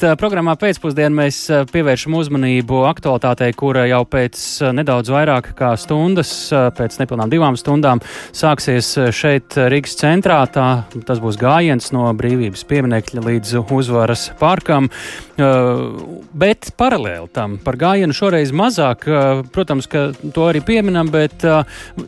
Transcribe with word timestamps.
Programmā 0.00 0.56
pēcpusdienā 0.58 1.14
mēs 1.14 1.36
pievēršam 1.70 2.16
uzmanību 2.18 2.80
aktualitātei, 2.88 3.52
kura 3.54 3.84
jau 3.86 4.00
pēc 4.08 4.38
nedaudz 4.74 5.12
vairāk 5.14 5.52
kā 5.58 5.70
stundas, 5.78 6.32
pēc 6.50 6.96
nepilnām 6.98 7.30
divām 7.30 7.54
stundām, 7.60 8.02
sāksies 8.34 8.90
šeit 9.14 9.54
Rīgas 9.54 9.94
centrā. 10.00 10.40
Tā, 10.50 10.66
tas 11.06 11.22
būs 11.22 11.38
gājiens 11.40 11.92
no 11.94 12.08
brīvības 12.18 12.66
pieminekļa 12.70 13.22
līdz 13.28 13.54
uzvaras 13.62 14.26
parkam. 14.40 14.90
Bet 15.34 16.70
paralēli 16.78 17.30
tam 17.34 17.56
par 17.62 17.78
gājienu 17.78 18.14
šoreiz 18.14 18.52
mazāk, 18.54 19.06
protams, 19.54 19.88
ka 19.90 20.08
to 20.14 20.48
arī 20.50 20.62
pieminam, 20.66 21.10
bet 21.14 21.42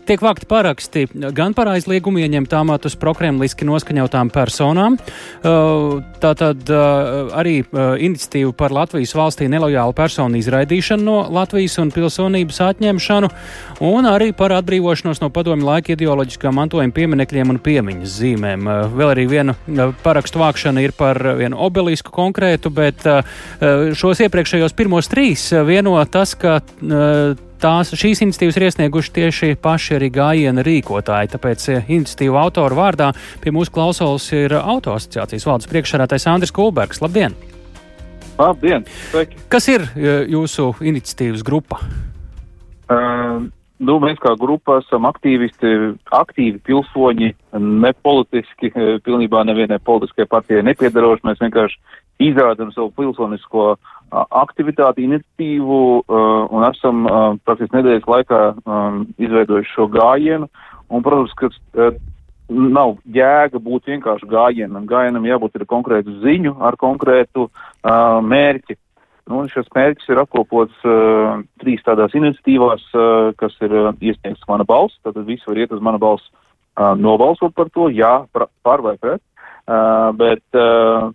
tiek 0.06 0.22
vākti 0.22 0.46
paraksti 0.50 1.06
gan 1.34 1.54
par 1.54 1.70
aizliegumu 1.74 2.22
ieņemt 2.22 2.58
amatus 2.58 2.98
prokremliski 2.98 3.66
noskaņotām 3.66 4.30
personām. 4.34 4.98
Tātad 5.42 6.70
arī 6.76 7.58
iniciatīvu 7.76 8.52
par 8.56 8.74
Latvijas 8.74 9.14
valstī 9.16 9.48
nelojālu 9.52 9.94
personu 9.96 10.38
izraidīšanu 10.40 11.06
no 11.06 11.16
Latvijas 11.32 11.78
un 11.82 11.92
pilsonības 11.94 12.60
atņemšanu, 12.70 13.30
un 13.86 14.08
arī 14.10 14.32
par 14.36 14.54
atbrīvošanos 14.56 15.22
no 15.22 15.30
padomju 15.34 15.68
laika 15.68 15.94
ideoloģiskā 15.94 16.52
mantojuma 16.54 16.94
pieminekļiem 16.96 17.54
un 17.54 17.62
piemiņas 17.62 18.18
zīmēm. 18.20 18.66
Uh, 18.66 18.96
vēl 18.96 19.14
arī 19.14 19.26
viena 19.30 19.56
uh, 19.56 19.94
parakstu 20.04 20.42
vākšana 20.42 20.84
ir 20.84 20.94
par 20.96 21.20
vienu 21.38 21.58
obelisku 21.66 22.12
konkrētu, 22.14 22.70
bet 22.74 23.04
šos 23.96 24.20
iepriekšējos 24.24 24.74
pirmos 24.76 25.08
trīs 25.10 25.48
vieno 25.66 25.96
tas, 26.10 26.34
ka 26.38 26.58
tās, 27.62 27.92
šīs 27.96 28.22
iniciatīvas 28.26 28.58
ir 28.58 28.66
iesnieguši 28.68 29.14
tieši 29.18 29.50
paši 29.62 29.98
arī 29.98 30.10
gājiena 30.14 30.64
rīkotāji. 30.66 31.32
Tāpēc 31.34 31.66
iniciatīvu 31.82 32.40
autoru 32.40 32.78
vārdā 32.78 33.12
pie 33.42 33.54
mūsu 33.56 33.74
klausulas 33.74 34.30
ir 34.36 34.56
autoasociācijas 34.60 35.48
valdes 35.48 35.70
priekšsādātais 35.72 36.30
Andris 36.32 36.54
Kulbergs. 36.56 37.02
Labdien! 37.04 37.36
Labdien! 38.38 38.84
Sveiki. 39.10 39.38
Kas 39.48 39.64
ir 39.72 39.86
e, 39.96 40.16
jūsu 40.28 40.74
iniciatīvas 40.84 41.44
grupa? 41.46 41.78
Uh, 42.86 43.46
nu, 43.80 43.96
mēs 44.02 44.20
kā 44.20 44.34
grupa 44.38 44.80
esam 44.82 45.08
aktīvisti, 45.08 45.72
aktīvi 46.14 46.60
pilsoņi, 46.68 47.32
nepolitiski, 47.56 48.70
e, 48.70 48.98
pilnībā 49.06 49.40
nevienai 49.48 49.80
politiskajai 49.88 50.28
partijai 50.28 50.66
nepiedaroši. 50.68 51.24
Mēs 51.26 51.40
vienkārši 51.40 51.80
izrādām 52.28 52.74
savu 52.76 52.92
pilsonisko 52.96 53.74
aktivitāti, 54.12 55.02
iniciatīvu 55.08 55.80
uh, 55.98 56.44
un 56.54 56.62
esam 56.68 57.08
uh, 57.08 57.24
praktiski 57.44 57.74
nedēļas 57.74 58.06
laikā 58.06 58.38
um, 58.54 59.00
izveidojuši 59.18 59.72
šo 59.72 59.88
gājienu. 59.90 60.46
Un, 60.86 61.02
protams, 61.02 61.34
ka 61.34 61.50
nav 62.48 62.96
jēga 63.10 63.60
būt 63.62 63.90
vienkārši 63.90 64.28
gājienam. 64.30 64.86
Gājienam 64.88 65.26
jābūt 65.26 65.58
ar 65.58 65.66
konkrētu 65.70 66.18
ziņu, 66.22 66.56
ar 66.62 66.78
konkrētu 66.80 67.48
uh, 67.48 68.18
mērķi. 68.22 68.78
Nu, 69.26 69.42
šis 69.50 69.66
mērķis 69.74 70.12
ir 70.12 70.22
apkopots 70.22 70.86
uh, 70.86 71.42
trīs 71.62 71.82
tādās 71.86 72.14
iniciatīvās, 72.14 72.84
uh, 72.94 73.32
kas 73.40 73.56
ir 73.66 73.74
uh, 73.74 73.92
iesniegts 73.98 74.46
mana 74.46 74.66
balss. 74.68 74.98
Tātad 75.02 75.26
visi 75.26 75.48
var 75.48 75.58
iet 75.58 75.74
uz 75.74 75.82
mana 75.82 75.98
balss 75.98 76.28
uh, 76.30 76.94
nobalsot 76.94 77.56
par 77.56 77.72
to, 77.74 77.90
jā, 77.90 78.20
par 78.32 78.84
vai 78.86 78.94
pret. 79.02 79.22
Uh, 79.66 80.12
bet 80.14 80.44
Uh, 80.54 81.10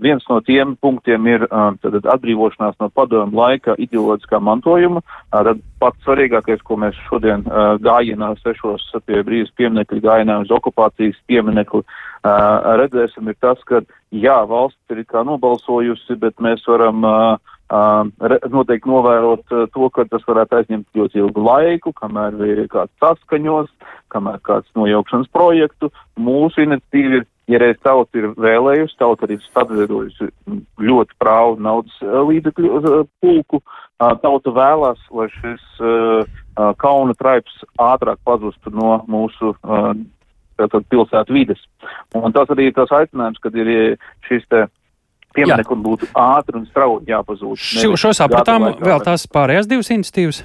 viens 0.00 0.24
no 0.28 0.40
tiem 0.44 0.74
punktiem 0.76 1.26
ir 1.30 1.46
uh, 1.46 1.70
tad, 1.80 1.94
atbrīvošanās 2.16 2.76
no 2.82 2.90
padomu 2.92 3.38
laika 3.38 3.76
ideoloģiskā 3.80 4.40
mantojuma. 4.44 5.00
Uh, 5.00 5.44
tad 5.48 5.62
pats 5.80 6.04
svarīgākais, 6.04 6.60
ko 6.64 6.76
mēs 6.80 6.98
šodien 7.08 7.46
gājienā 7.84 8.34
sešos 8.42 8.84
pie 9.06 9.22
brīvas 9.24 9.52
pieminekļa 9.56 10.04
gājienā 10.04 10.40
uz 10.44 10.52
okupācijas 10.52 11.16
pieminekli 11.28 11.84
redzēsim, 12.24 13.28
ir 13.28 13.36
tas, 13.40 13.58
ka 13.68 13.82
jā, 14.10 14.36
valsts 14.48 14.90
ir 14.90 15.04
kā 15.04 15.24
nobalsojusi, 15.24 16.16
bet 16.16 16.40
mēs 16.40 16.64
varam 16.66 17.04
noteikti 18.54 18.88
novērot 18.88 19.44
to, 19.72 19.90
ka 19.90 20.04
tas 20.08 20.24
varētu 20.26 20.56
aizņemt 20.56 20.86
ļoti 20.94 21.18
ilgu 21.18 21.44
laiku, 21.44 21.92
kamēr 21.92 22.36
ir 22.46 22.66
kāds 22.68 22.92
saskaņos, 23.00 23.68
kamēr 24.08 24.40
kāds 24.44 24.68
nojaukšanas 24.76 25.28
projektu. 25.32 25.90
Mūsu 26.16 26.64
iniciatīva 26.64 27.20
ir 27.20 27.26
Ja 27.50 27.60
reiz 27.60 27.76
tauta 27.84 28.16
ir 28.16 28.30
vēlējusi, 28.40 28.96
tauta 28.96 29.26
arī 29.26 29.36
stabilizējusi 29.44 30.30
ļoti 30.80 31.18
prāvu 31.20 31.58
naudas 31.60 31.96
eh, 32.00 32.14
līdzekļu 32.30 32.70
uh, 32.78 33.02
pulku, 33.20 33.60
uh, 33.60 34.14
tauta 34.22 34.54
vēlās, 34.54 35.02
lai 35.12 35.28
šis 35.40 35.66
kauna 36.78 37.14
traips 37.18 37.64
ātrāk 37.82 38.20
pazustu 38.24 38.70
no 38.70 39.00
mūsu 39.10 39.50
tātad, 39.60 40.84
pilsētu 40.86 41.34
vides. 41.34 41.58
Un 42.14 42.30
tas 42.34 42.50
arī 42.54 42.68
ir 42.70 42.76
tas 42.76 42.92
aicinājums, 42.94 43.40
kad 43.42 43.56
ir 43.58 43.96
šis 44.28 44.46
te 44.46 44.64
pieminekli 45.34 45.78
būtu 45.82 46.10
ātri 46.14 46.60
un 46.60 46.68
strauji 46.68 47.10
jāpazūd. 47.10 47.58
Šo, 47.58 47.96
šo 47.98 48.12
sapratām 48.14 48.70
vēl 48.78 49.02
tās 49.02 49.26
pārējās 49.26 49.66
divas 49.70 49.90
institīvas. 49.90 50.44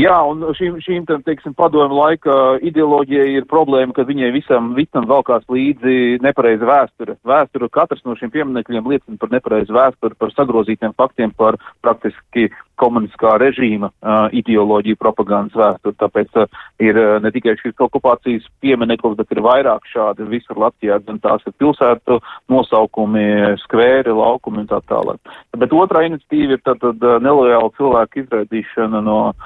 Jā, 0.00 0.16
un 0.24 0.40
šīm, 0.56 0.78
šīm 0.80 1.04
teiksim, 1.26 1.52
padomu 1.58 1.98
laika 1.98 2.56
ideoloģijai 2.64 3.34
ir 3.36 3.46
problēma, 3.50 3.92
ka 3.92 4.06
viņai 4.08 4.30
visam 4.32 4.70
visam 4.76 5.04
valkās 5.10 5.44
līdzi 5.52 6.22
nepareiza 6.24 6.64
vēsture. 6.68 7.18
Vēsture 7.26 7.68
katrs 7.74 8.00
no 8.06 8.14
šiem 8.16 8.32
pieminekļiem 8.32 8.88
liecina 8.88 9.20
par 9.20 9.32
nepareizu 9.34 9.76
vēsturi, 9.76 10.16
par 10.16 10.32
sagrozītiem 10.32 10.96
faktiem, 10.96 11.34
par 11.36 11.58
praktiski 11.84 12.48
komunistiskā 12.80 13.34
režīma 13.40 13.90
uh, 13.90 14.26
ideoloģiju 14.36 14.98
propagandas 15.00 15.56
vēsturi. 15.58 15.96
Tāpēc 16.00 16.40
uh, 16.40 16.60
ir 16.82 16.98
uh, 16.98 17.18
ne 17.22 17.32
tikai 17.34 17.56
šis 17.60 17.76
okupācijas 17.86 18.48
piemineklis, 18.64 19.16
bet 19.18 19.34
ir 19.34 19.42
vairāk 19.44 19.86
šādi 19.92 20.28
visur 20.30 20.60
Latvijā, 20.60 21.00
gan 21.06 21.20
tās 21.22 21.44
ir 21.48 21.56
pilsētu 21.60 22.20
nosaukumi, 22.52 23.24
skvēri, 23.64 24.14
laukumi 24.16 24.64
un 24.64 24.70
tā 24.70 24.80
tālāk. 24.90 25.20
Bet 25.56 25.74
otrā 25.76 26.04
iniciatīva 26.08 26.56
ir 26.58 26.64
tātad 26.66 27.06
uh, 27.06 27.18
nelojāla 27.22 27.72
cilvēku 27.78 28.24
izraidīšana 28.24 29.04
no 29.06 29.20
uh, 29.30 29.38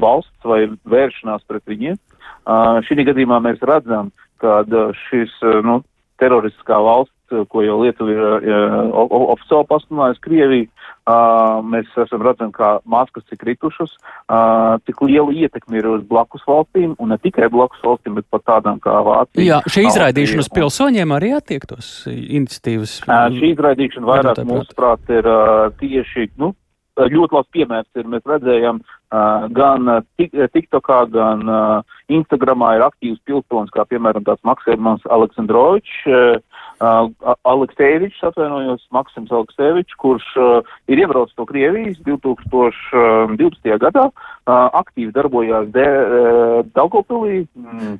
valsts 0.00 0.48
vai 0.48 0.64
vēršanās 0.90 1.46
pret 1.48 1.64
viņiem. 1.70 1.98
Uh, 2.44 2.80
šī 2.84 3.04
gadījumā 3.04 3.40
mēs 3.44 3.62
redzam, 3.64 4.12
ka 4.42 4.62
šis, 5.06 5.32
nu, 5.64 5.80
teroristiskā 6.20 6.76
valsts, 6.84 7.14
ko 7.50 7.64
jau 7.64 7.80
Lietuva 7.82 8.14
ir 8.14 8.24
uh, 8.24 9.04
oficiāli 9.34 9.70
pasludinājusi 9.70 10.24
Krieviju, 10.24 10.70
Uh, 11.04 11.58
mēs 11.68 11.90
esam 12.00 12.22
redzam, 12.24 12.48
kā 12.48 12.78
maskas 12.88 13.26
ir 13.28 13.36
kritušas, 13.36 13.90
uh, 13.92 14.78
cik 14.88 15.02
liela 15.04 15.34
ietekme 15.36 15.76
ir 15.76 15.88
uz 15.90 16.06
blakus 16.08 16.40
valstīm, 16.48 16.94
un 16.96 17.12
ne 17.12 17.18
tikai 17.20 17.50
blakus 17.52 17.82
valstīm, 17.84 18.14
bet 18.16 18.24
pat 18.32 18.46
tādām 18.48 18.80
kā 18.80 18.94
Vācija. 19.04 19.44
Jā, 19.44 19.58
šī 19.68 19.84
izraidīšana 19.90 20.46
uz 20.46 20.48
pilsoņiem 20.56 21.12
arī 21.12 21.34
attiektos 21.36 21.90
iniciatīvas. 22.08 22.96
Uh, 23.04 23.26
šī 23.36 23.52
izraidīšana 23.52 24.10
vairāk, 24.14 24.40
mūsuprāt, 24.48 25.12
ir 25.12 25.28
uh, 25.28 25.66
tieši, 25.82 26.30
nu, 26.40 26.54
ļoti 26.96 27.36
labs 27.36 27.52
piemērs 27.52 28.00
ir, 28.00 28.08
mēs 28.08 28.24
redzējām, 28.32 28.80
uh, 28.80 29.44
gan 29.60 29.92
TikTokā, 30.16 31.02
gan 31.12 31.44
uh, 31.44 31.96
Instagramā 32.08 32.78
ir 32.78 32.88
aktīvs 32.88 33.20
pilsonis, 33.28 33.76
kā 33.76 33.84
piemēram 33.92 34.24
tāds 34.24 34.40
Maksēmans 34.48 35.04
Aleksandrovičs, 35.12 36.00
uh, 36.08 36.40
Uh, 36.84 37.34
Aleksevičs, 37.48 38.18
atvainojos, 38.28 38.82
Maksims 38.92 39.30
Aleksevičs, 39.32 39.94
kurš 40.00 40.24
uh, 40.36 40.72
ir 40.90 41.00
iebraucis 41.00 41.36
no 41.38 41.46
Krievijas 41.48 42.00
2012. 42.04 43.76
gadā, 43.80 44.04
uh, 44.10 44.66
aktīvi 44.80 45.12
darbojās 45.14 45.70
de, 45.72 45.84
uh, 45.86 46.58
Daugopilī. 46.76 47.44
Mm, 47.56 47.94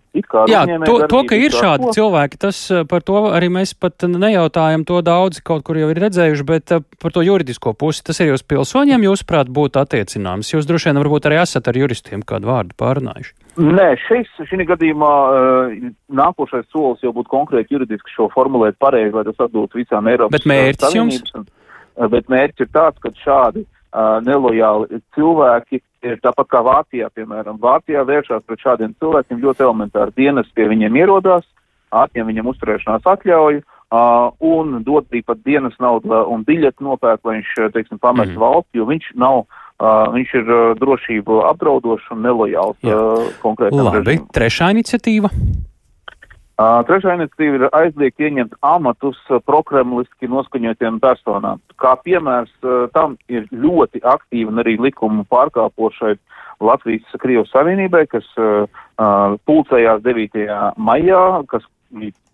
Jā, 0.50 0.64
to, 0.84 0.98
to, 1.08 1.22
ka 1.30 1.38
ir 1.38 1.54
šādi 1.54 1.88
ko. 1.88 1.94
cilvēki, 1.96 2.40
tas 2.44 2.60
uh, 2.74 2.82
par 2.90 3.06
to 3.06 3.24
arī 3.30 3.48
mēs 3.54 3.72
pat 3.78 4.04
nejautājam, 4.10 4.84
to 4.88 5.00
daudzi 5.06 5.44
kaut 5.46 5.64
kur 5.64 5.80
jau 5.80 5.88
ir 5.94 6.02
redzējuši, 6.04 6.48
bet 6.50 6.76
uh, 6.76 6.84
par 7.00 7.14
to 7.14 7.24
juridisko 7.24 7.72
pusi 7.78 8.04
tas 8.04 8.20
ir 8.20 8.34
jūs 8.34 8.44
pilsoņiem, 8.44 9.08
jūsuprāt, 9.08 9.54
būtu 9.54 9.80
attiecināms. 9.80 10.52
Jūs 10.52 10.68
droši 10.68 10.90
vien 10.90 11.00
varbūt 11.04 11.30
arī 11.30 11.40
esat 11.46 11.72
ar 11.72 11.80
juristiem 11.84 12.26
kādu 12.26 12.52
vārdu 12.52 12.76
pārunājuši. 12.80 13.43
Nē, 13.54 13.86
šis, 14.02 14.30
šī 14.48 14.64
gadījumā 14.66 15.12
uh, 15.30 15.74
nākošais 16.10 16.66
solis 16.72 17.02
jau 17.04 17.12
būtu 17.14 17.30
konkrēti 17.30 17.76
juridiski 17.76 18.10
šo 18.10 18.26
formulēt 18.32 18.78
pareizi, 18.82 19.14
lai 19.14 19.24
tas 19.28 19.46
atbilst 19.46 19.76
visām 19.78 20.08
Eiropas 20.10 20.34
bet 20.34 20.48
mērķis 20.50 20.96
jums? 20.96 21.20
Un, 21.38 21.46
uh, 21.46 22.08
bet 22.10 22.30
mērķis 22.32 22.66
ir 22.66 22.70
tāds, 22.74 22.98
ka 23.02 23.12
šādi 23.22 23.62
uh, 23.62 24.18
nelojāli 24.26 25.00
cilvēki 25.14 25.82
ir 26.04 26.18
tāpat 26.24 26.50
kā 26.50 26.62
Vācijā, 26.66 27.10
piemēram. 27.14 27.60
Vācijā 27.62 28.02
vēršās 28.08 28.42
pret 28.48 28.64
šādiem 28.64 28.96
cilvēkiem 28.98 29.44
ļoti 29.44 29.64
elementāri 29.68 30.16
dienas 30.18 30.50
pie 30.56 30.66
viņiem 30.72 30.98
ierodās, 31.04 31.46
atņem 31.94 32.32
viņam 32.32 32.50
uzturēšanās 32.50 33.06
atļauju 33.14 33.62
uh, 33.62 34.32
un 34.42 34.80
dod 34.82 35.06
arī 35.12 35.22
pat 35.22 35.44
dienas 35.46 35.78
naudu 35.78 36.10
un 36.10 36.42
biļeti 36.46 36.82
nopērk, 36.82 37.22
lai 37.22 37.38
viņš, 37.38 37.54
teiksim, 37.76 38.02
pamest 38.02 38.34
mm. 38.34 38.42
valsts, 38.42 38.74
jo 38.74 38.88
viņš 38.90 39.12
nav 39.14 39.44
Uh, 39.74 40.06
viņš 40.14 40.32
ir 40.38 40.50
uh, 40.54 40.64
drošību 40.78 41.40
apdraudošs 41.48 42.12
un 42.14 42.20
nelojāls 42.22 42.78
uh, 42.86 43.24
konkrētam 43.42 43.82
Labi, 43.82 44.04
režīmam. 44.04 44.28
trešā 44.36 44.68
iniciatīva. 44.70 45.30
Uh, 46.54 46.78
trešā 46.86 47.16
iniciatīva 47.18 47.58
ir 47.58 47.64
aizliegt 47.74 48.22
ieņemt 48.22 48.54
amatus 48.62 49.18
uh, 49.26 49.40
prokremliski 49.42 50.30
noskaņotiem 50.30 51.00
personām. 51.02 51.58
Kā 51.82 51.96
piemērs 52.06 52.54
uh, 52.62 52.86
tam 52.94 53.18
ir 53.26 53.50
ļoti 53.50 54.04
aktīva 54.06 54.54
un 54.54 54.62
arī 54.62 54.76
likumu 54.78 55.26
pārkāpošai 55.34 56.14
Latvijas 56.62 57.18
Krievijas 57.18 57.50
Savienībai, 57.50 58.06
kas 58.14 58.30
uh, 58.38 58.70
uh, 58.70 59.34
pulcējās 59.50 60.06
9. 60.06 60.46
maijā, 60.78 61.24
kas 61.50 61.66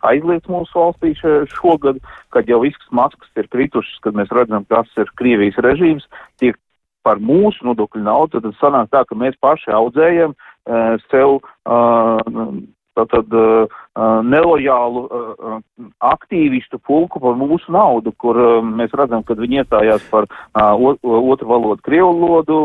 aizliegts 0.04 0.52
mūsu 0.52 0.76
valstī 0.76 1.16
šogad, 1.56 2.04
kad 2.36 2.48
jau 2.48 2.60
visas 2.64 2.92
maskas 2.92 3.32
ir 3.40 3.48
kritušas, 3.52 4.00
kad 4.04 4.16
mēs 4.16 4.28
redzam, 4.36 4.68
kas 4.68 4.88
ir 5.00 5.08
Krievijas 5.16 5.56
režīms, 5.64 6.04
tiek 6.40 6.60
par 7.06 7.22
mūsu 7.22 7.64
nodokļu 7.68 8.02
naudu, 8.04 8.40
tad 8.40 8.58
sanāk 8.60 8.90
tā, 8.92 9.04
ka 9.08 9.16
mēs 9.18 9.38
paši 9.40 9.72
audzējam 9.76 10.34
uh, 10.34 11.00
sev 11.10 11.40
uh, 11.40 12.60
tātad 12.98 13.32
uh, 13.36 13.80
nelojālu 14.26 15.04
uh, 15.06 15.56
aktīvistu 16.04 16.80
pulku 16.82 17.22
par 17.22 17.38
mūsu 17.38 17.72
naudu, 17.72 18.12
kur 18.20 18.38
uh, 18.40 18.58
mēs 18.64 18.94
redzam, 18.98 19.24
ka 19.26 19.38
viņi 19.38 19.62
iestājās 19.62 20.04
par 20.10 20.28
otru 20.54 21.50
valodu, 21.50 21.80
krievu 21.86 22.12
valodu. 22.20 22.60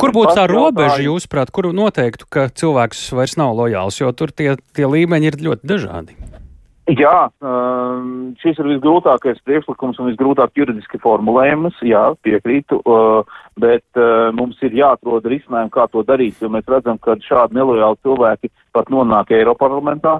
Kur 0.00 0.14
būtu 0.14 0.36
tā 0.36 0.46
robeža, 0.50 1.00
jūsuprāt, 1.06 1.54
kuru 1.54 1.74
noteiktu, 1.76 2.28
ka 2.28 2.48
cilvēks 2.52 3.06
vairs 3.16 3.38
nav 3.40 3.56
lojāls, 3.58 4.00
jo 4.02 4.12
tur 4.16 4.34
tie, 4.34 4.54
tie 4.76 4.90
līmeņi 4.90 5.30
ir 5.32 5.42
ļoti 5.48 5.74
dažādi? 5.74 6.33
Jā, 6.84 7.30
um, 7.40 8.34
šis 8.42 8.58
ir 8.60 8.66
visgrūtākais 8.74 9.38
priekšlikums 9.48 9.96
un 10.02 10.10
visgrūtāk 10.10 10.52
juridiski 10.58 10.98
formulējums, 11.00 11.78
jā, 11.80 12.02
piekrītu, 12.20 12.76
uh, 12.84 13.38
bet 13.56 13.86
uh, 13.96 14.28
mums 14.36 14.58
ir 14.60 14.76
jāatrod 14.76 15.24
risinājumi, 15.24 15.72
kā 15.72 15.86
to 15.88 16.02
darīt, 16.04 16.36
jo 16.44 16.50
mēs 16.52 16.68
redzam, 16.68 16.98
ka 17.00 17.16
šādi 17.24 17.56
nelojāli 17.56 17.96
cilvēki 18.04 18.50
pat 18.76 18.92
nonāk 18.92 19.32
Eiroparlamentā, 19.32 20.18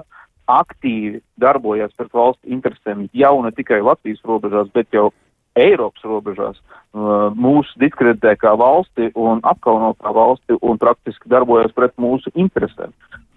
aktīvi 0.49 1.21
darbojas 1.37 1.93
pret 1.93 2.09
valsts 2.17 2.49
interesēm 2.49 3.05
jau 3.13 3.35
ne 3.45 3.53
tikai 3.53 3.83
Latvijas 3.85 4.25
robežās, 4.25 4.71
bet 4.73 4.89
jau 4.89 5.11
Eiropas 5.53 6.01
robežās, 6.01 6.57
uh, 6.57 7.29
mūsu 7.37 7.77
diskreditē 7.77 8.33
kā 8.41 8.55
valsti 8.57 9.11
un 9.13 9.45
apkauno 9.45 9.93
kā 10.01 10.17
valsti 10.17 10.57
un 10.65 10.81
praktiski 10.81 11.29
darbojas 11.29 11.77
pret 11.77 11.93
mūsu 12.01 12.33
interesēm. 12.33 12.89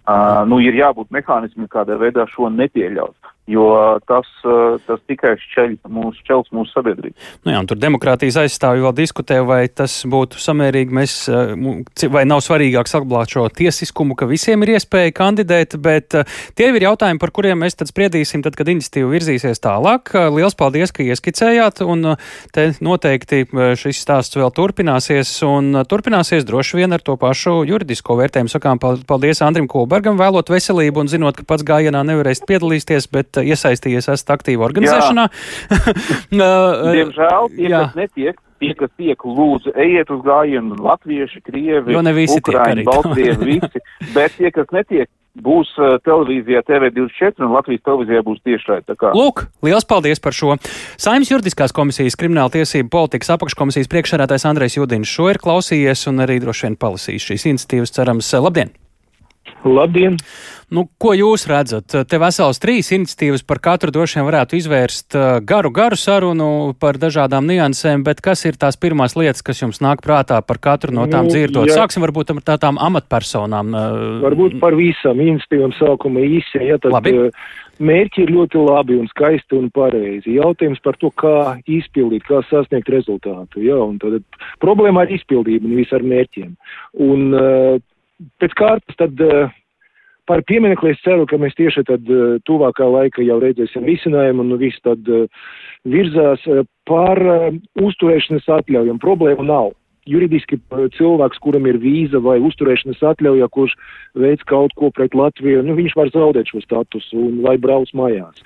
Uh, 0.08 0.46
nu, 0.48 0.56
ir 0.64 0.72
jābūt 0.72 1.10
mehānismam, 1.12 1.68
kādā 1.68 1.98
veidā 2.00 2.24
šo 2.32 2.48
nepieļaut 2.48 3.34
jo 3.48 3.98
tas, 4.06 4.28
eh, 4.44 4.76
tas 4.86 5.00
tikai 5.08 5.32
šķeļ 5.40 5.76
mūsu, 5.88 6.20
šķels 6.20 6.50
mūsu 6.52 6.74
sabiedrību. 6.76 7.16
Nu 7.46 7.54
jā, 7.54 7.62
tur 7.68 7.80
demokrātijas 7.80 8.36
aizstāvji 8.42 8.84
vēl 8.84 8.94
diskutē, 8.98 9.40
vai 9.46 9.62
tas 9.72 9.94
būtu 10.04 10.40
samērīgi, 10.42 10.92
mēs, 10.92 11.14
eh, 11.32 12.08
vai 12.12 12.24
nav 12.28 12.42
svarīgāk 12.44 12.90
saglabāt 12.90 13.32
šo 13.32 13.46
tiesiskumu, 13.48 14.16
ka 14.16 14.28
visiem 14.28 14.62
ir 14.62 14.76
iespēja 14.76 15.14
kandidēt, 15.16 15.78
bet 15.80 16.14
eh, 16.14 16.24
tie 16.54 16.68
ir 16.68 16.84
jautājumi, 16.84 17.18
par 17.18 17.32
kuriem 17.32 17.58
mēs 17.64 17.78
tad 17.78 17.88
spriedīsim, 17.88 18.42
tad, 18.44 18.54
kad 18.54 18.68
iniciatīva 18.68 19.08
virzīsies 19.16 19.64
tālāk. 19.64 20.12
Liels 20.34 20.54
paldies, 20.54 20.92
ka 20.92 21.02
ieskicējāt, 21.02 21.80
un 21.88 22.16
te 22.52 22.68
noteikti 22.84 23.46
šis 23.48 24.02
stāsts 24.04 24.36
vēl 24.36 24.52
turpināsies, 24.52 25.30
un 25.46 25.72
turpināsies 25.88 26.44
droši 26.44 26.82
vien 26.82 26.92
ar 26.92 27.00
to 27.00 27.16
pašu 27.16 27.64
juridisko 27.64 28.18
vērtējumu. 28.20 28.52
Sakām 28.52 28.78
paldies 28.78 29.40
Andrim 29.40 29.68
Kolbergam, 29.70 30.18
vēlot 30.20 30.52
veselību 30.52 31.00
un 31.00 31.08
zinot, 31.08 31.36
ka 31.36 31.46
pats 31.48 31.64
gājienā 31.64 32.04
nevarēs 32.04 32.44
piedalīties, 32.44 33.08
bet 33.10 33.37
iesaistījies, 33.46 34.10
esat 34.14 34.34
aktīvi 34.38 34.64
organizēšanā. 34.68 35.28
Diemžēl 36.98 37.50
tie, 37.56 37.68
kas 37.72 37.98
netiek, 37.98 38.40
tie, 38.58 38.72
kas 38.78 38.90
tiek, 38.98 39.22
lūdzu, 39.24 39.74
ejiet 39.78 40.10
uz 40.12 40.24
gājienu, 40.26 40.78
latvieši, 40.82 41.42
krievi, 41.46 41.94
jo 41.94 42.02
ne 42.04 42.14
visi 42.16 42.40
Ukraiņi, 42.40 42.84
baltkrievi, 42.88 43.46
visi, 43.54 43.84
bet 44.14 44.36
tie, 44.38 44.50
kas 44.54 44.70
netiek, 44.74 45.10
būs 45.38 45.70
televīzijā 46.02 46.64
TV24 46.66 47.44
un 47.46 47.52
Latvijas 47.54 47.84
televīzijā 47.86 48.24
būs 48.26 48.40
tiešraidi. 48.48 48.96
Lūk, 49.14 49.44
liels 49.62 49.86
paldies 49.86 50.18
par 50.22 50.34
šo. 50.34 50.56
Saimnes 50.98 51.30
juridiskās 51.30 51.74
komisijas 51.76 52.18
krimināla 52.18 52.50
tiesību 52.56 52.90
politikas 52.90 53.30
apakškomisijas 53.36 53.90
priekšsēdētājs 53.92 54.48
Andrejs 54.50 54.80
Judins 54.80 55.12
šo 55.12 55.30
ir 55.30 55.38
klausījies 55.42 56.08
un 56.10 56.24
arī 56.26 56.40
droši 56.42 56.66
vien 56.66 56.78
palasījis 56.80 57.30
šīs 57.30 57.48
iniciatīvas. 57.52 57.94
Cerams, 57.94 58.32
labdien! 58.42 58.74
Labdien! 59.64 60.18
Nu, 60.68 60.84
ko 61.00 61.14
jūs 61.16 61.46
redzat? 61.48 61.94
Te 62.08 62.18
vesels 62.20 62.60
trīs 62.60 62.90
iniciatīvas 62.92 63.44
par 63.48 63.60
katru 63.64 63.92
droši 63.94 64.18
vien 64.18 64.26
varētu 64.26 64.58
izvērst 64.58 65.16
uh, 65.16 65.28
garu, 65.40 65.70
garu 65.72 65.96
sarunu 65.96 66.48
par 66.80 66.98
dažādām 67.00 67.46
niansēm, 67.48 68.02
bet 68.04 68.20
kas 68.24 68.44
ir 68.44 68.58
tās 68.60 68.76
pirmās 68.76 69.16
lietas, 69.16 69.40
kas 69.46 69.62
jums 69.62 69.80
nāk 69.84 70.02
prātā 70.04 70.42
par 70.44 70.60
katru 70.60 70.92
no 70.92 71.06
tām 71.08 71.28
nu, 71.28 71.32
dzirdot? 71.32 71.70
Jā. 71.70 71.78
Sāksim 71.80 72.04
varbūt 72.04 72.34
ar 72.34 72.42
tādām 72.52 72.80
amatpersonām. 72.84 73.72
Uh, 73.72 74.02
varbūt 74.26 74.58
par 74.60 74.76
visam 74.76 75.22
iniciatīvām 75.24 75.72
sākuma 75.78 76.26
īsi, 76.26 76.60
ja 76.68 76.76
tad. 76.82 76.92
Labi. 76.98 77.14
Uh, 77.16 77.48
mērķi 77.78 78.24
ir 78.26 78.32
ļoti 78.34 78.60
labi 78.60 78.98
un 78.98 79.08
skaisti 79.08 79.56
un 79.56 79.70
pareizi. 79.72 80.34
Jautājums 80.36 80.82
par 80.84 80.98
to, 81.00 81.12
kā 81.16 81.54
izpildīt, 81.64 82.26
kā 82.28 82.42
sasniegt 82.50 82.90
rezultātu. 82.92 83.62
Ja? 83.64 83.78
Tad 84.02 84.42
problēma 84.60 85.06
ar 85.06 85.14
izpildību, 85.14 85.70
nevis 85.70 85.94
ar 85.96 86.02
mērķiem. 86.02 86.56
Un 87.06 87.28
pēc 88.42 88.56
kārtas 88.58 88.98
tad 88.98 89.22
par 90.28 90.44
pieminekli 90.48 90.92
es 90.94 91.02
ceru, 91.06 91.26
ka 91.28 91.40
mēs 91.40 91.56
tieši 91.58 91.86
tad 91.88 92.12
uh, 92.12 92.36
tuvākā 92.48 92.86
laika 92.92 93.24
jau 93.24 93.40
redzēsim 93.42 93.86
risinājumu 93.88 94.44
un 94.44 94.60
viss 94.60 94.84
tad 94.86 95.08
uh, 95.08 95.26
virzās 95.88 96.42
par 96.88 97.20
uzturēšanas 97.78 98.48
atļaujam. 98.58 98.98
Problēma 99.02 99.44
nav 99.46 99.72
juridiski 100.08 100.58
cilvēks, 100.96 101.40
kuram 101.42 101.66
ir 101.68 101.78
vīza 101.82 102.20
vai 102.24 102.38
uzturēšanas 102.44 103.02
atļauja, 103.12 103.48
kurš 103.52 103.74
veids 104.18 104.44
kaut 104.48 104.74
ko 104.78 104.90
pret 104.94 105.16
Latviju, 105.18 105.62
nu, 105.66 105.76
viņš 105.78 105.96
var 105.98 106.12
zaudēt 106.14 106.50
šo 106.52 106.62
statusu 106.64 107.18
un 107.28 107.40
lai 107.44 107.56
brauc 107.60 107.90
mājās. 107.98 108.40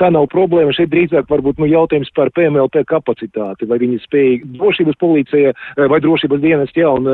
Tā 0.00 0.10
nav 0.14 0.28
problēma. 0.32 0.74
Šeit 0.76 0.92
drīzāk 0.92 1.30
varbūt 1.30 1.62
nu, 1.62 1.70
jautājums 1.70 2.12
par 2.16 2.30
PMLP 2.36 2.84
kapacitāti, 2.90 3.68
vai 3.70 3.80
viņi 3.82 4.02
spēj 4.04 4.36
drošības 4.58 5.00
policija 5.00 5.54
vai 5.90 6.02
drošības 6.04 6.44
dienas 6.44 6.76
jā 6.76 6.92
un 6.94 7.10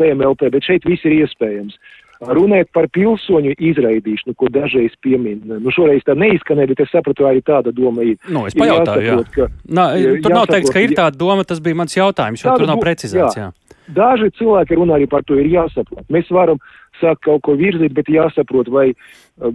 PMLP, 0.00 0.52
bet 0.54 0.68
šeit 0.68 0.86
viss 0.88 1.08
ir 1.08 1.22
iespējams. 1.22 1.78
Runāt 2.18 2.72
par 2.74 2.88
pilsoņu 2.90 3.52
izraidīšanu, 3.62 4.34
ko 4.38 4.48
dažreiz 4.50 4.96
piemin. 5.04 5.38
Nu, 5.46 5.70
šoreiz 5.74 6.02
tā 6.06 6.16
neizskanēja, 6.18 6.72
bet 6.72 6.82
es 6.82 6.90
sapratu, 6.90 7.28
arī 7.28 7.44
tāda 7.46 7.70
doma 7.74 8.02
ir. 8.02 8.18
Nu, 8.26 8.42
es 8.48 8.56
pajautāju, 8.58 9.06
jā. 9.06 9.20
Ka, 9.36 9.46
Nā, 9.78 9.86
tur 10.24 10.34
nav 10.34 10.48
teikts, 10.50 10.72
ka 10.74 10.82
ir 10.82 10.96
tāda 10.98 11.14
doma, 11.20 11.46
tas 11.46 11.62
bija 11.62 11.78
mans 11.78 11.94
jautājums, 11.94 12.42
jo 12.42 12.58
tur 12.58 12.66
nav 12.66 12.82
precizēts. 12.82 13.38
Jā. 13.38 13.48
jā. 13.48 13.78
Daži 13.94 14.28
cilvēki 14.36 14.76
runā 14.76 14.98
arī 14.98 15.06
par 15.08 15.22
to, 15.24 15.38
ir 15.40 15.48
jāsaprot. 15.48 16.04
Mēs 16.12 16.28
varam 16.34 16.58
sākt 17.00 17.22
kaut 17.24 17.44
ko 17.46 17.54
virzīt, 17.56 17.94
bet 17.96 18.10
jāsaprot, 18.12 18.68
vai 18.72 18.90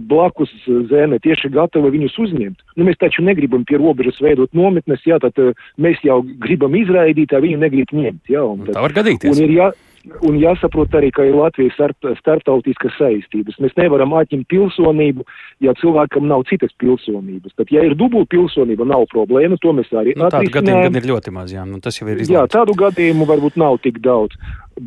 blakus 0.08 0.52
zeme 0.90 1.20
tieši 1.22 1.52
gatava 1.54 1.92
viņus 1.92 2.16
uzņemt. 2.24 2.64
Nu, 2.78 2.86
mēs 2.88 2.98
taču 3.00 3.22
negribam 3.26 3.66
pie 3.68 3.78
robežas 3.78 4.18
veidot 4.24 4.50
nometnes, 4.56 5.04
jā, 5.06 5.20
tad 5.22 5.38
mēs 5.76 6.00
jau 6.06 6.22
gribam 6.42 6.74
izraidīt, 6.78 7.30
tā 7.30 7.42
viņi 7.44 7.60
negrib 7.60 7.92
ņemt. 7.94 8.22
Jā, 8.32 8.42
un 8.48 8.64
tad, 8.64 8.78
tā 8.78 8.86
var 8.86 8.96
gadīties. 8.96 9.30
Un 9.30 9.44
ir 9.44 9.54
jā, 9.54 9.70
Un 10.04 10.36
jāsaprot 10.36 10.92
arī, 10.98 11.08
ka 11.16 11.24
ir 11.24 11.36
Latvijas 11.38 11.72
starp, 11.78 11.96
starptautiskas 12.18 12.92
saistības. 12.98 13.56
Mēs 13.62 13.72
nevaram 13.78 14.12
atņemt 14.18 14.44
pilsonību, 14.52 15.24
ja 15.64 15.72
cilvēkam 15.80 16.26
nav 16.28 16.44
citas 16.50 16.74
pilsonības. 16.82 17.54
Tad, 17.56 17.72
ja 17.72 17.86
ir 17.88 17.96
dubult 17.96 18.28
pilsonība, 18.34 18.84
nav 18.90 19.06
problēma, 19.12 19.56
to 19.62 19.72
mēs 19.76 19.88
arī 19.96 20.12
nu, 20.20 20.28
tādu 20.34 20.52
gadījumu 20.52 20.90
gan 20.90 21.00
ir 21.00 21.08
ļoti 21.08 21.32
maz, 21.32 21.54
jā, 21.56 21.64
nu, 21.68 21.80
tas 21.84 21.96
jau 21.96 22.08
ir 22.10 22.20
izlēmts. 22.20 22.34
Jā, 22.36 22.44
tādu 22.52 22.76
gadījumu 22.84 23.28
varbūt 23.32 23.56
nav 23.60 23.80
tik 23.84 24.02
daudz. 24.04 24.36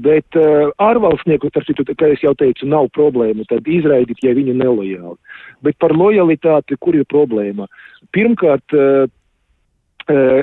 Bet 0.05 0.37
uh, 0.37 0.69
ārvalstnieku, 0.83 1.49
starp 1.49 1.69
citu, 1.71 1.87
kā 1.97 2.11
es 2.13 2.21
jau 2.21 2.35
teicu, 2.37 2.69
nav 2.69 2.91
problēma, 2.93 3.47
tad 3.49 3.65
izraidīt, 3.65 4.21
ja 4.21 4.35
viņi 4.37 4.53
nelojāli. 4.59 5.17
Bet 5.65 5.79
par 5.81 5.95
lojalitāti, 5.97 6.77
kur 6.77 6.97
ir 6.99 7.07
problēma? 7.09 7.65
Pirmkārt, 8.13 8.77
uh, 8.77 9.07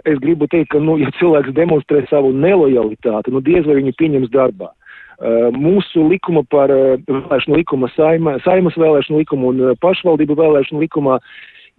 es 0.09 0.21
gribu 0.23 0.49
teikt, 0.51 0.71
ka, 0.75 0.81
nu, 0.83 0.97
ja 1.01 1.11
cilvēks 1.19 1.55
demonstrē 1.57 2.05
savu 2.11 2.33
nelojalitāti, 2.37 3.33
nu, 3.35 3.43
diez 3.45 3.67
vai 3.69 3.79
viņu 3.81 3.95
pieņems 4.01 4.33
darbā. 4.35 4.71
Uh, 5.15 5.49
mūsu 5.55 6.03
likuma 6.11 6.43
par 6.51 6.73
uh, 6.75 6.97
vēlēšanu 7.07 7.61
likuma, 7.61 7.89
saima, 7.95 8.35
saimas 8.43 8.75
vēlēšanu 8.81 9.21
likumu 9.23 9.53
un 9.53 9.61
uh, 9.63 9.77
pašvaldību 9.81 10.35
vēlēšanu 10.41 10.83
likumā 10.83 11.21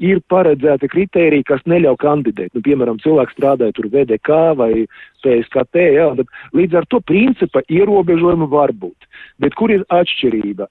ir 0.03 0.22
paredzēta 0.32 0.88
kritērija, 0.91 1.46
kas 1.48 1.63
neļauj 1.70 1.98
kandidēt. 2.03 2.53
Nu, 2.55 2.63
piemēram, 2.63 3.00
cilvēks 3.03 3.36
strādāja 3.36 3.75
tur 3.75 3.89
VDK 3.91 4.39
vai 4.60 4.72
PSKT, 5.24 5.86
jā, 5.98 6.10
tad 6.20 6.32
līdz 6.55 6.82
ar 6.82 6.89
to 6.91 7.01
principa 7.03 7.63
ierobežojuma 7.72 8.48
var 8.51 8.75
būt. 8.75 9.08
Bet 9.39 9.55
kur 9.60 9.72
ir 9.72 9.86
atšķirība? 9.91 10.67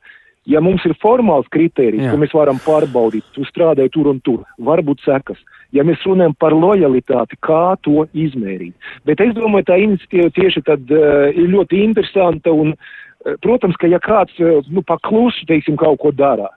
Ja 0.51 0.61
mums 0.61 0.85
ir 0.85 0.93
formāls 1.01 1.49
kritērijs, 1.49 2.11
ko 2.13 2.19
mēs 2.21 2.35
varam 2.37 2.59
pārbaudīt, 2.61 3.25
tu 3.33 3.47
strādāji 3.49 3.95
tur 3.95 4.11
un 4.13 4.19
tur, 4.21 4.43
varbūt 4.61 5.01
sekas 5.07 5.41
ja 5.75 5.85
mēs 5.87 6.03
runājam 6.07 6.35
par 6.39 6.55
lojalitāti, 6.57 7.39
kā 7.45 7.75
to 7.85 8.07
izmērīt. 8.15 8.75
Bet 9.09 9.23
es 9.25 9.35
domāju, 9.37 9.69
tā 9.71 9.79
iniciatīva 9.83 10.33
tieši 10.35 10.65
tad 10.67 10.93
uh, 10.95 11.31
ir 11.33 11.51
ļoti 11.55 11.81
interesanta 11.85 12.55
un, 12.55 12.75
uh, 12.75 13.39
protams, 13.45 13.79
ka 13.81 13.91
ja 13.91 14.01
kāds, 14.03 14.37
uh, 14.43 14.61
nu, 14.71 14.85
paklusu, 14.87 15.47
teiksim, 15.51 15.79
kaut 15.81 16.01
ko 16.03 16.15
dara. 16.15 16.51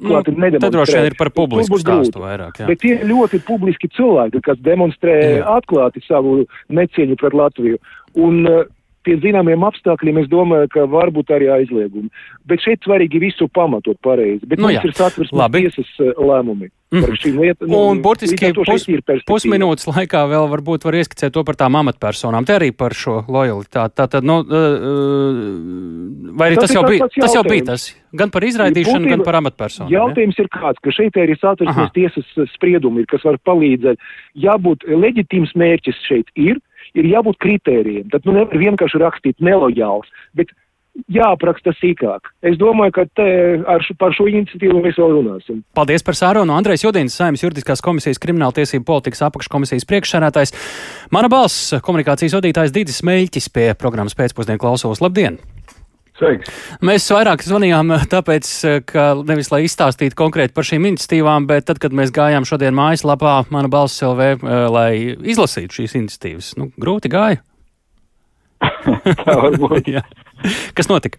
Nu, 0.00 0.14
tad 0.22 0.70
droši 0.72 0.94
vien 0.94 1.08
ir 1.10 1.16
par 1.18 1.28
publisku 1.34 1.76
stāstu 1.82 2.22
vairāk. 2.22 2.62
Jā. 2.62 2.68
Bet 2.70 2.80
tie 2.80 2.94
ir 2.94 3.02
ļoti 3.10 3.42
publiski 3.44 3.90
cilvēki, 3.92 4.40
kas 4.46 4.60
demonstrē 4.62 5.16
jā. 5.18 5.42
atklāti 5.58 6.00
savu 6.06 6.44
necieņu 6.72 7.18
pret 7.20 7.36
Latviju. 7.36 7.80
Un 8.22 8.46
uh, 8.48 8.62
pie 9.04 9.16
zināmiem 9.22 9.64
apstākļiem 9.66 10.20
es 10.22 10.28
domāju, 10.32 10.68
ka 10.72 10.86
varbūt 10.86 11.32
arī 11.34 11.48
aizliegumi. 11.58 12.08
Bet 12.46 12.60
šeit 12.64 12.80
svarīgi 12.86 13.20
visu 13.22 13.48
pamatot 13.48 13.98
pareizi. 14.02 14.46
Bet 14.46 14.58
Nu 14.58 14.68
mums 14.68 14.78
jā. 14.78 14.84
ir 14.84 14.94
satversmes 14.94 15.50
tiesas 15.52 15.90
eh, 16.00 16.12
lēmumi 16.18 16.70
par 16.92 17.08
Mhm. 17.08 17.16
šīm 17.22 17.36
lietām. 17.40 17.70
Un 17.72 18.02
burtiski 18.04 18.52
pus, 18.52 18.84
pusminūtes 19.26 19.86
laikā 19.88 20.26
vēl 20.28 20.44
varbūt 20.52 20.84
var 20.84 20.92
ieskicēt 21.00 21.32
to 21.32 21.42
par 21.44 21.56
tām 21.56 21.72
amatpersonām. 21.80 22.44
Te 22.44 22.52
arī 22.58 22.68
par 22.76 22.92
šo 22.92 23.22
lojalitāti. 23.26 23.94
Tātad, 23.96 24.22
nu, 24.28 24.40
uh, 24.44 26.36
vai 26.36 26.50
arī 26.50 26.56
tas, 26.60 26.68
Tas 26.70 26.76
jau 26.76 26.82
bija, 26.88 27.08
tas 27.08 27.34
jau 27.36 27.42
bija 27.46 27.64
tas? 27.72 27.86
Gan 28.12 28.30
par 28.30 28.44
izraidīšanu, 28.44 29.06
Būtībā 29.06 29.14
gan 29.16 29.24
par 29.26 29.38
amatpersonām. 29.40 29.90
ja? 29.90 30.02
Jautājums 30.02 30.38
ir 30.38 30.48
kāds, 30.52 30.80
ka 30.84 30.90
šeit 30.92 31.16
arī 31.16 31.36
satversmes 31.40 31.92
tiesas 31.96 32.28
spriedumi 32.54 33.02
ir, 33.02 33.06
kas 33.10 33.24
var 33.24 33.38
palīdzēt. 33.48 33.96
Jābūt 34.36 34.84
leģitīms 34.88 35.54
mērķis 35.56 36.02
šeit 36.08 36.28
ir, 36.36 36.60
ir 36.98 37.08
jābūt 37.12 37.38
kritērijiem. 37.42 38.10
Tad 38.12 38.26
nu 38.28 38.36
nevar 38.36 38.58
vienkārši 38.58 39.00
rakstīt 39.02 39.40
nelojāls, 39.44 40.10
bet 40.36 40.50
jāapraksta 41.08 41.72
sīkāk. 41.78 42.28
Es 42.44 42.58
domāju, 42.60 42.92
ka 42.98 43.04
te 43.16 43.26
ar, 43.64 43.80
š- 43.80 43.96
par 44.00 44.12
šo 44.12 44.26
iniciatīvu 44.28 44.82
mēs 44.84 44.98
vēl 45.00 45.14
runāsim. 45.16 45.62
Paldies 45.76 46.04
par 46.04 46.18
sārunu. 46.18 46.52
Andrejs 46.52 46.84
Judins, 46.84 47.16
Saimnes 47.16 47.40
juridiskās 47.44 47.80
komisijas 47.84 48.20
krimināltiesību 48.20 48.84
politikas 48.84 49.24
apakškomisijas 49.28 49.88
priekšsēdētājs. 49.88 50.52
Mana 51.14 51.32
balss 51.32 51.72
komunikācijas 51.80 52.36
vadītājs 52.36 52.76
Dīdis 52.76 53.00
Meļķis 53.08 53.48
pie 53.56 53.72
programmas 53.80 54.16
pēcpusdienu 54.18 54.60
klausos. 54.60 55.00
Labdien! 55.00 55.40
Sveiks! 56.22 56.50
Mēs 56.86 57.08
vairāk 57.10 57.42
zvanījām 57.42 57.90
tāpēc, 58.10 58.50
ka 58.86 59.06
nevis 59.26 59.50
lai 59.50 59.64
izstāstītu 59.66 60.14
konkrēti 60.18 60.54
par 60.54 60.66
šīm 60.68 60.86
iniciatīvām, 60.92 61.48
bet 61.50 61.66
tad, 61.66 61.80
kad 61.82 61.94
mēs 61.98 62.14
gājām 62.14 62.46
šodien 62.46 62.76
mājaslapā, 62.78 63.40
mana 63.50 63.70
balss 63.72 64.04
LV, 64.06 64.28
eh, 64.28 64.60
lai 64.70 64.92
izlasītu 65.34 65.80
šīs 65.80 65.96
iniciatīvas, 65.98 66.52
nu, 66.62 66.70
grūti 66.78 67.10
gāja. 67.10 67.42
Tā 69.26 69.34
varbūt. 69.34 69.90
Jā. 69.96 70.06
Kas 70.78 70.90
notika? 70.92 71.18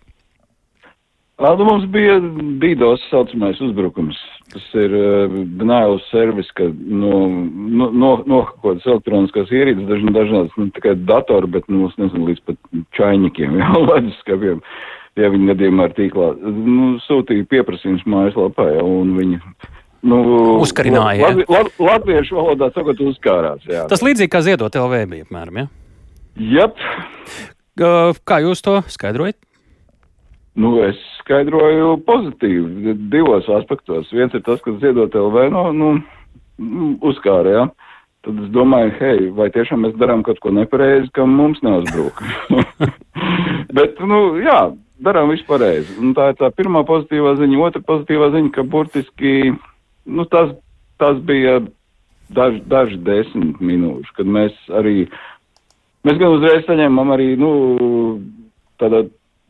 Nu, 1.41 1.65
mums 1.65 1.85
bija 1.89 2.19
DDoS 2.61 3.01
saucamais 3.09 3.61
uzbrukums. 3.61 4.17
Tas 4.53 4.65
ir 4.77 4.91
uh, 4.93 5.31
denial 5.57 5.95
of 5.95 6.01
service, 6.11 6.53
ka 6.53 6.67
no, 6.77 7.23
no, 7.49 7.87
no, 7.89 8.11
nohakotas 8.29 8.85
elektroniskās 8.85 9.49
ierīces, 9.49 9.87
daž, 9.89 10.03
dažādas, 10.13 10.57
ne 10.61 10.69
tikai 10.75 10.93
datori, 11.09 11.49
bet, 11.55 11.65
nu, 11.73 11.87
es 11.89 11.95
nezinu, 11.97 12.27
līdz 12.29 12.43
pat 12.45 12.59
čaiņikiem, 12.99 13.55
jā, 13.63 13.69
leduskapiem, 13.81 14.59
ja 15.17 15.31
viņi 15.33 15.49
gadījumā 15.49 15.87
ir 15.89 15.95
tīklā. 15.97 16.27
Nu, 16.43 16.91
sūtīja 17.07 17.47
pieprasījums 17.49 18.05
mājaslapā, 18.13 18.67
jā, 18.75 18.83
un 18.85 19.15
viņi. 19.17 19.41
Nu, 20.03 20.19
Uzkarināja, 20.61 21.15
jā. 21.17 21.31
Lat, 21.31 21.49
lat, 21.55 21.79
latviešu 21.81 22.37
valodā 22.37 22.69
sakot, 22.75 23.01
uzkārās, 23.09 23.65
jā. 23.65 23.87
Tas 23.89 24.05
līdzīgi 24.05 24.29
kā 24.35 24.43
ziedot 24.45 24.77
LV 24.77 25.01
bija, 25.15 25.25
apmēram, 25.25 25.63
ja? 25.63 25.71
Jep. 26.59 26.77
Kā 28.21 28.39
jūs 28.43 28.61
to 28.61 28.83
skaidrojat? 28.93 29.39
Nu, 30.59 30.75
es 30.85 30.99
skaidroju 31.23 31.95
pozitīvi 32.05 32.93
divos 33.09 33.47
aspektos. 33.57 34.11
Viens 34.13 34.33
ir 34.37 34.43
tas, 34.45 34.61
ka 34.61 34.75
ziedot 34.83 35.15
LV 35.17 35.47
no, 35.53 35.63
nu, 35.73 35.89
nu, 36.61 36.93
uzkāra, 37.09 37.55
jā. 37.57 37.65
Tad 38.23 38.37
es 38.39 38.51
domāju, 38.55 38.93
hei, 39.01 39.29
vai 39.35 39.49
tiešām 39.51 39.81
mēs 39.83 39.97
darām 39.99 40.21
kaut 40.23 40.37
ko 40.43 40.53
nepareizi, 40.55 41.09
ka 41.15 41.25
mums 41.27 41.59
neuzbruk. 41.65 42.21
Bet, 43.75 43.97
nu, 43.99 44.19
jā, 44.39 44.59
darām 45.03 45.33
visu 45.33 45.43
pareizi. 45.49 45.97
Un 45.99 46.13
tā 46.15 46.29
ir 46.31 46.37
tā 46.39 46.51
pirmā 46.55 46.85
pozitīvā 46.87 47.33
ziņa. 47.41 47.59
Otra 47.65 47.81
pozitīvā 47.89 48.29
ziņa, 48.37 48.53
ka 48.55 48.63
burtiski, 48.75 49.33
nu, 50.05 50.27
tas, 50.31 50.53
tas 51.01 51.19
bija 51.25 51.57
daži, 52.33 52.61
daži 52.69 53.01
desmit 53.03 53.59
minūšu, 53.59 54.15
kad 54.21 54.29
mēs 54.37 54.55
arī, 54.77 55.09
mēs 56.07 56.21
gan 56.21 56.37
uzreiz 56.37 56.63
saņēmām 56.69 57.11
arī, 57.17 57.33
nu, 57.41 57.51
tādā 58.79 59.03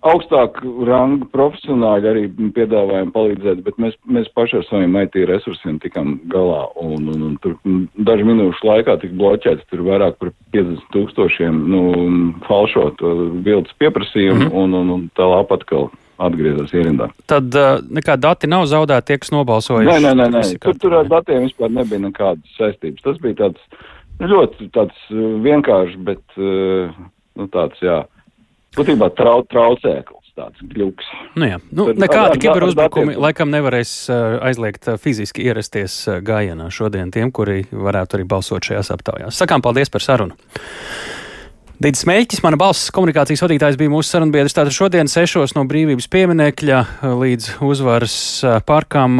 augstāku 0.03 0.86
rangu 0.88 1.27
profesionāļi 1.31 2.10
arī 2.10 2.24
piedāvājām 2.55 3.12
palīdzēt, 3.15 3.63
bet 3.65 3.79
mēs, 3.81 3.95
mēs 4.03 4.29
paši 4.36 4.60
ar 4.60 4.67
saviem 4.67 4.98
IT 5.00 5.17
resursiem 5.29 5.79
tikām 5.83 6.17
galā. 6.31 6.65
Un, 6.83 7.07
un, 7.13 7.25
un 7.29 7.33
tur 7.43 7.55
dažu 8.10 8.27
minūšu 8.27 8.67
laikā 8.67 8.98
tika 9.01 9.17
bloķēts 9.19 9.67
tur 9.72 9.86
vairāk 9.88 10.19
par 10.22 10.33
50 10.55 10.86
tūkstošiem 10.95 11.60
nu, 11.72 11.83
falšotu 12.48 13.13
bildes 13.45 13.75
pieprasījumu, 13.79 14.43
mm 14.43 14.50
-hmm. 14.50 14.63
un, 14.63 14.79
un, 14.81 14.95
un 14.98 15.10
tā 15.17 15.29
lapa 15.29 15.60
atkal 15.60 15.89
atgriezās 16.22 16.74
ierindā. 16.75 17.10
Tad 17.29 17.55
uh, 17.57 17.79
nekādi 17.89 18.22
dati 18.27 18.50
nav 18.51 18.67
zaudēti 18.69 19.07
tie, 19.07 19.17
kas 19.24 19.33
nobalsojuši. 19.33 19.89
Nē, 19.89 20.00
nē, 20.03 20.13
nē, 20.19 20.29
nē. 20.36 20.43
Tur, 20.62 20.77
tur 20.79 21.00
ar 21.00 21.10
datiem 21.10 21.48
vispār 21.48 21.72
nebija 21.74 22.03
nekādas 22.03 22.57
saistības. 22.60 23.01
Tas 23.03 23.19
bija 23.24 23.39
tāds 23.45 23.60
ļoti 24.22 24.69
tāds 24.75 25.07
uh, 25.12 25.24
vienkāršs, 25.43 25.98
bet 26.05 26.24
uh, 26.38 26.91
nu, 27.39 27.48
tāds, 27.53 27.81
jā, 27.81 28.03
būtībā 28.77 29.10
trau, 29.18 29.42
traucēklis, 29.51 30.34
tāds 30.38 30.68
gļuks. 30.74 31.10
Nu, 31.38 31.48
jā. 31.50 31.60
nu, 31.72 31.89
nekādi 31.98 32.42
kiberuzbrukumi 32.44 33.18
laikam 33.20 33.53
nevarēs 33.53 33.96
aizliegt 34.44 34.89
fiziski 35.03 35.46
ierasties 35.48 35.98
gājienā 36.25 36.70
šodien 36.74 37.13
tiem, 37.13 37.34
kuri 37.36 37.63
varētu 37.72 38.20
arī 38.20 38.30
balsot 38.30 38.70
šajās 38.70 38.94
aptaujās. 38.98 39.44
Sakām 39.44 39.65
paldies 39.65 39.94
par 39.94 40.06
sarunu! 40.06 40.39
Dīdis 41.83 42.05
Mēķis, 42.07 42.39
mana 42.45 42.55
balss 42.55 42.87
komunikācijas 42.95 43.41
vadītājs 43.43 43.75
bija 43.75 43.91
mūsu 43.91 44.13
sarunbiedrs. 44.13 44.53
Tātad 44.55 44.71
šodien 44.71 45.09
sešos 45.11 45.51
no 45.57 45.65
brīvības 45.67 46.05
pieminekļa 46.13 46.77
līdz 47.03 47.47
uzvaras 47.59 48.13
parkam 48.63 49.17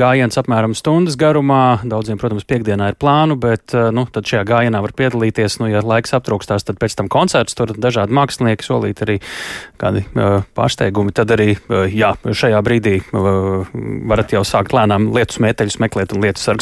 gājiens 0.00 0.40
apmēram 0.40 0.72
stundas 0.72 1.18
garumā. 1.20 1.82
Daudziem, 1.84 2.16
protams, 2.16 2.46
piekdienā 2.48 2.94
ir 2.94 2.96
plānu, 2.96 3.36
bet 3.36 3.76
nu, 3.92 4.06
tad 4.08 4.24
šajā 4.24 4.46
gājienā 4.48 4.80
var 4.80 4.94
piedalīties. 4.96 5.58
Nu, 5.60 5.68
ja 5.68 5.82
laiks 5.84 6.16
aptrūkstās, 6.16 6.64
tad 6.64 6.80
pēc 6.80 6.96
tam 6.96 7.10
koncerts, 7.12 7.52
tur 7.58 7.74
dažādi 7.76 8.16
mākslinieki 8.16 8.64
solīt 8.64 9.04
arī 9.04 9.18
kādi 9.76 10.06
pārsteigumi. 10.56 11.12
Tad 11.12 11.36
arī, 11.36 11.50
jā, 11.92 12.14
šajā 12.24 12.62
brīdī 12.64 13.02
varat 13.12 14.32
jau 14.32 14.46
sākt 14.48 14.72
lēnām 14.72 15.10
lietus 15.12 15.42
mēteļus 15.44 15.76
meklēt 15.84 16.16
un 16.16 16.24
lietu 16.24 16.40
sargus 16.40 16.60